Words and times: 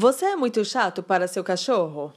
Você 0.00 0.26
é 0.26 0.36
muito 0.36 0.64
chato 0.64 1.02
para 1.02 1.26
seu 1.26 1.42
cachorro? 1.42 2.14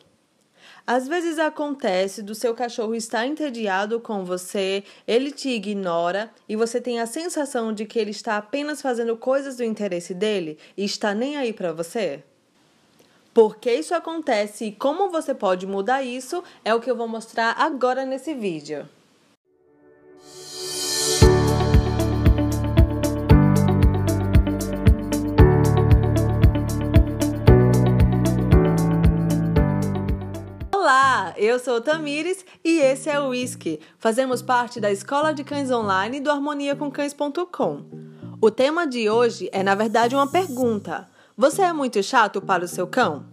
Às 0.86 1.08
vezes 1.08 1.40
acontece 1.40 2.22
do 2.22 2.36
seu 2.36 2.54
cachorro 2.54 2.94
estar 2.94 3.26
entediado 3.26 4.00
com 4.00 4.24
você, 4.24 4.84
ele 5.08 5.32
te 5.32 5.50
ignora 5.50 6.30
e 6.48 6.56
você 6.56 6.80
tem 6.80 7.00
a 7.00 7.08
sensação 7.08 7.74
de 7.74 7.88
que 7.88 7.98
ele 7.98 8.12
está 8.12 8.38
apenas 8.38 8.84
fazendo 8.84 9.18
coisas 9.18 9.58
do 9.58 9.64
interesse 9.64 10.14
dele 10.14 10.60
e 10.78 10.86
está 10.86 11.16
nem 11.16 11.38
aí 11.38 11.52
para 11.52 11.74
você? 11.74 12.24
Por 13.34 13.58
que 13.58 13.74
isso 13.74 13.96
acontece 13.96 14.66
e 14.66 14.72
como 14.72 15.10
você 15.10 15.34
pode 15.34 15.66
mudar 15.66 16.04
isso 16.04 16.44
é 16.64 16.76
o 16.76 16.80
que 16.80 16.92
eu 16.92 16.96
vou 16.96 17.08
mostrar 17.08 17.56
agora 17.58 18.06
nesse 18.06 18.36
vídeo. 18.36 18.88
Olá, 31.22 31.36
eu 31.38 31.60
sou 31.60 31.80
Tamires 31.80 32.44
e 32.66 32.80
esse 32.80 33.08
é 33.08 33.20
o 33.20 33.28
Whisky. 33.28 33.80
Fazemos 34.00 34.42
parte 34.42 34.80
da 34.80 34.92
Escola 34.92 35.32
de 35.36 35.44
Cães 35.44 35.70
Online 35.70 36.20
do 36.20 36.32
harmoniacomcães.com. 36.32 37.86
O 38.42 38.50
tema 38.50 38.88
de 38.88 39.08
hoje 39.08 39.48
é, 39.52 39.62
na 39.62 39.76
verdade, 39.76 40.16
uma 40.16 40.26
pergunta. 40.26 41.08
Você 41.38 41.62
é 41.62 41.72
muito 41.72 42.02
chato 42.02 42.42
para 42.42 42.66
o 42.66 42.68
seu 42.68 42.88
cão? 42.88 43.28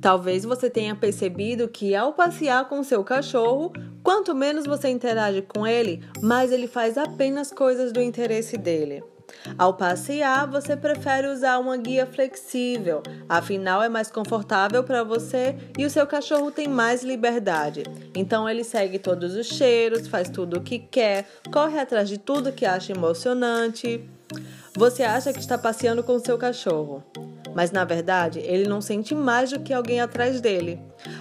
Talvez 0.00 0.44
você 0.44 0.68
tenha 0.68 0.96
percebido 0.96 1.68
que 1.68 1.94
ao 1.94 2.14
passear 2.14 2.68
com 2.68 2.82
seu 2.82 3.04
cachorro, 3.04 3.72
quanto 4.02 4.34
menos 4.34 4.66
você 4.66 4.88
interage 4.88 5.42
com 5.42 5.64
ele, 5.64 6.02
mais 6.20 6.50
ele 6.50 6.66
faz 6.66 6.98
apenas 6.98 7.52
coisas 7.52 7.92
do 7.92 8.02
interesse 8.02 8.58
dele. 8.58 9.04
Ao 9.58 9.74
passear, 9.74 10.46
você 10.46 10.76
prefere 10.76 11.28
usar 11.28 11.58
uma 11.58 11.76
guia 11.76 12.06
flexível, 12.06 13.02
afinal 13.28 13.82
é 13.82 13.88
mais 13.88 14.10
confortável 14.10 14.82
para 14.82 15.02
você 15.02 15.56
e 15.78 15.84
o 15.84 15.90
seu 15.90 16.06
cachorro 16.06 16.50
tem 16.50 16.66
mais 16.66 17.02
liberdade. 17.02 17.84
Então 18.14 18.48
ele 18.48 18.64
segue 18.64 18.98
todos 18.98 19.34
os 19.34 19.46
cheiros, 19.46 20.08
faz 20.08 20.28
tudo 20.28 20.58
o 20.58 20.62
que 20.62 20.78
quer, 20.78 21.26
corre 21.52 21.78
atrás 21.78 22.08
de 22.08 22.18
tudo 22.18 22.52
que 22.52 22.64
acha 22.64 22.92
emocionante. 22.92 24.08
Você 24.76 25.02
acha 25.02 25.32
que 25.32 25.38
está 25.38 25.56
passeando 25.56 26.02
com 26.02 26.18
seu 26.18 26.36
cachorro, 26.36 27.04
mas 27.54 27.70
na 27.70 27.84
verdade 27.84 28.40
ele 28.40 28.68
não 28.68 28.80
sente 28.80 29.14
mais 29.14 29.50
do 29.50 29.60
que 29.60 29.72
alguém 29.72 30.00
atrás 30.00 30.40
dele. 30.40 30.80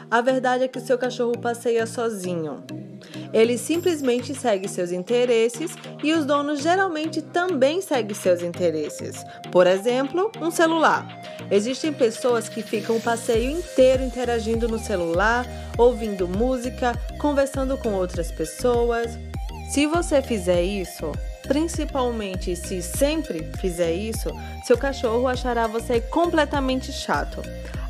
A 0.09 0.21
verdade 0.21 0.63
é 0.63 0.67
que 0.67 0.79
seu 0.79 0.97
cachorro 0.97 1.37
passeia 1.37 1.85
sozinho. 1.85 2.63
Ele 3.33 3.57
simplesmente 3.57 4.35
segue 4.35 4.67
seus 4.67 4.91
interesses 4.91 5.71
e 6.03 6.13
os 6.13 6.25
donos 6.25 6.61
geralmente 6.61 7.21
também 7.21 7.81
seguem 7.81 8.13
seus 8.13 8.41
interesses. 8.41 9.25
Por 9.51 9.65
exemplo, 9.65 10.31
um 10.39 10.51
celular. 10.51 11.05
Existem 11.49 11.91
pessoas 11.91 12.47
que 12.47 12.61
ficam 12.61 12.97
o 12.97 13.01
passeio 13.01 13.51
inteiro 13.51 14.03
interagindo 14.03 14.67
no 14.67 14.79
celular, 14.79 15.45
ouvindo 15.77 16.27
música, 16.27 16.93
conversando 17.19 17.77
com 17.77 17.93
outras 17.93 18.31
pessoas. 18.31 19.17
Se 19.71 19.87
você 19.87 20.21
fizer 20.21 20.61
isso, 20.61 21.11
principalmente 21.47 22.55
se 22.55 22.81
sempre 22.81 23.49
fizer 23.59 23.93
isso, 23.93 24.29
seu 24.65 24.77
cachorro 24.77 25.27
achará 25.27 25.67
você 25.67 26.01
completamente 26.01 26.91
chato. 26.91 27.41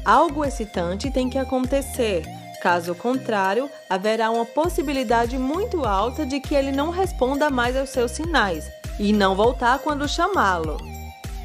Algo 0.04 0.44
excitante 0.44 1.09
tem 1.09 1.30
que 1.30 1.38
acontecer 1.38 2.24
Caso 2.64 2.96
contrário, 2.96 3.70
haverá 3.90 4.31
uma 4.31 4.46
possibilidade 4.46 5.38
muito 5.38 5.84
alta 5.84 6.26
de 6.26 6.40
que 6.40 6.56
ele 6.56 6.72
não 6.72 6.92
responda 6.92 7.50
mais 7.50 7.76
aos 7.76 7.90
seus 7.90 8.12
sinais 8.12 8.72
e 8.98 9.12
não 9.12 9.36
voltar 9.36 9.80
quando 9.80 10.08
chamá-lo. 10.08 10.78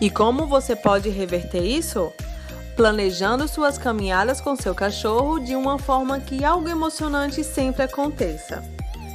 E 0.00 0.08
como 0.10 0.46
você 0.46 0.76
pode 0.76 1.08
reverter 1.08 1.64
isso? 1.64 2.12
Planejando 2.76 3.48
suas 3.48 3.76
caminhadas 3.76 4.40
com 4.40 4.54
seu 4.54 4.76
cachorro 4.76 5.40
de 5.40 5.56
uma 5.56 5.76
forma 5.76 6.20
que 6.20 6.44
algo 6.44 6.68
emocionante 6.68 7.42
sempre 7.42 7.82
aconteça. 7.82 8.62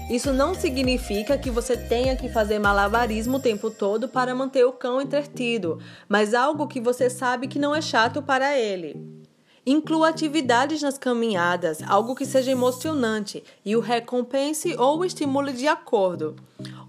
Isso 0.09 0.33
não 0.33 0.53
significa 0.53 1.37
que 1.37 1.49
você 1.49 1.77
tenha 1.77 2.15
que 2.15 2.29
fazer 2.29 2.59
malabarismo 2.59 3.37
o 3.37 3.41
tempo 3.41 3.71
todo 3.71 4.07
para 4.07 4.35
manter 4.35 4.65
o 4.65 4.73
cão 4.73 5.01
entretido, 5.01 5.79
mas 6.09 6.33
algo 6.33 6.67
que 6.67 6.81
você 6.81 7.09
sabe 7.09 7.47
que 7.47 7.57
não 7.57 7.73
é 7.73 7.81
chato 7.81 8.21
para 8.21 8.57
ele. 8.57 9.23
Inclua 9.65 10.09
atividades 10.09 10.81
nas 10.81 10.97
caminhadas, 10.97 11.81
algo 11.87 12.15
que 12.15 12.25
seja 12.25 12.51
emocionante, 12.51 13.41
e 13.63 13.77
o 13.77 13.79
recompense 13.79 14.75
ou 14.77 14.99
o 14.99 15.05
estimule 15.05 15.53
de 15.53 15.69
acordo. 15.69 16.35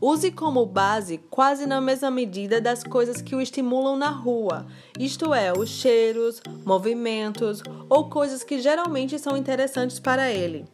Use 0.01 0.33
como 0.33 0.67
base 0.67 1.19
quase 1.31 1.67
na 1.67 1.81
mesma 1.81 2.11
medida 2.11 2.61
das 2.61 2.83
coisas 2.83 3.23
que 3.23 3.37
o 3.37 3.41
estimulam 3.41 3.97
na 3.97 4.11
rua, 4.11 4.67
isto 4.99 5.33
é, 5.33 5.53
os 5.53 5.69
cheiros, 5.69 6.43
movimentos 6.65 7.63
ou 7.89 8.11
coisas 8.11 8.43
que 8.43 8.59
geralmente 8.59 9.21
são 9.21 9.37
interessantes 9.37 10.01
para 10.01 10.33
ele. 10.33 10.65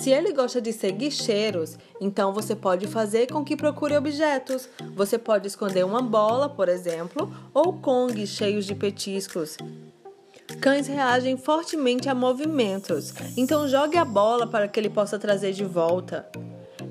Se 0.00 0.10
ele 0.10 0.32
gosta 0.32 0.60
de 0.60 0.72
seguir 0.72 1.10
cheiros, 1.10 1.76
então 2.00 2.32
você 2.32 2.54
pode 2.54 2.86
fazer 2.86 3.26
com 3.26 3.44
que 3.44 3.56
procure 3.56 3.96
objetos. 3.96 4.68
Você 4.94 5.18
pode 5.18 5.48
esconder 5.48 5.84
uma 5.84 6.00
bola, 6.00 6.48
por 6.48 6.68
exemplo, 6.68 7.34
ou 7.52 7.72
congues 7.72 8.30
cheios 8.30 8.64
de 8.64 8.76
petiscos. 8.76 9.56
Cães 10.60 10.86
reagem 10.86 11.36
fortemente 11.36 12.08
a 12.08 12.14
movimentos, 12.14 13.12
então 13.36 13.68
jogue 13.68 13.98
a 13.98 14.04
bola 14.04 14.46
para 14.46 14.68
que 14.68 14.78
ele 14.78 14.88
possa 14.88 15.18
trazer 15.18 15.52
de 15.52 15.64
volta. 15.64 16.28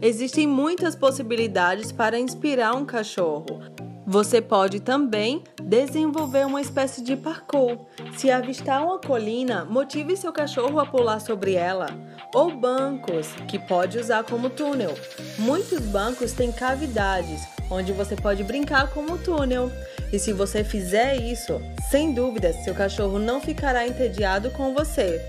Existem 0.01 0.45
muitas 0.45 0.95
possibilidades 0.95 1.91
para 1.91 2.19
inspirar 2.19 2.75
um 2.75 2.85
cachorro. 2.85 3.61
Você 4.09 4.39
pode 4.39 4.79
também 4.79 5.43
desenvolver 5.61 6.45
uma 6.45 6.61
espécie 6.61 7.03
de 7.03 7.17
parkour. 7.17 7.85
Se 8.15 8.31
avistar 8.31 8.81
uma 8.81 8.97
colina, 8.97 9.65
motive 9.65 10.15
seu 10.15 10.31
cachorro 10.31 10.79
a 10.79 10.85
pular 10.85 11.19
sobre 11.19 11.55
ela. 11.55 11.87
Ou 12.33 12.57
bancos, 12.57 13.27
que 13.49 13.59
pode 13.59 13.97
usar 13.97 14.23
como 14.23 14.49
túnel. 14.49 14.97
Muitos 15.37 15.81
bancos 15.81 16.31
têm 16.31 16.53
cavidades, 16.53 17.41
onde 17.69 17.91
você 17.91 18.15
pode 18.15 18.45
brincar 18.45 18.89
como 18.91 19.17
túnel. 19.17 19.69
E 20.13 20.17
se 20.17 20.31
você 20.31 20.63
fizer 20.63 21.17
isso, 21.17 21.59
sem 21.89 22.13
dúvida, 22.13 22.53
seu 22.53 22.73
cachorro 22.73 23.19
não 23.19 23.41
ficará 23.41 23.85
entediado 23.85 24.51
com 24.51 24.73
você. 24.73 25.21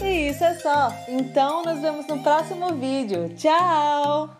E 0.00 0.28
isso 0.28 0.44
é 0.44 0.54
só. 0.54 0.92
Então 1.08 1.64
nos 1.64 1.80
vemos 1.80 2.06
no 2.06 2.22
próximo 2.22 2.72
vídeo. 2.74 3.28
Tchau! 3.36 4.37